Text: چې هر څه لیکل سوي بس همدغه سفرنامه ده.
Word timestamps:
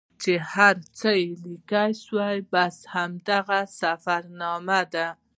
چې 0.21 0.33
هر 0.53 0.75
څه 0.97 1.09
لیکل 1.45 1.91
سوي 2.05 2.37
بس 2.53 2.75
همدغه 2.93 3.59
سفرنامه 3.81 4.81
ده. 4.93 5.07